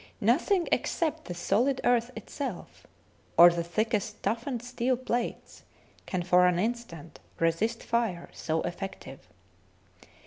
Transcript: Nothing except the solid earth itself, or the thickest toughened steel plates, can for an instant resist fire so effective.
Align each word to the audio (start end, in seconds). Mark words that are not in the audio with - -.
Nothing 0.19 0.67
except 0.71 1.25
the 1.25 1.35
solid 1.35 1.79
earth 1.83 2.09
itself, 2.15 2.87
or 3.37 3.51
the 3.51 3.63
thickest 3.63 4.23
toughened 4.23 4.63
steel 4.63 4.97
plates, 4.97 5.61
can 6.07 6.23
for 6.23 6.47
an 6.47 6.57
instant 6.57 7.19
resist 7.39 7.83
fire 7.83 8.27
so 8.33 8.61
effective. 8.63 9.27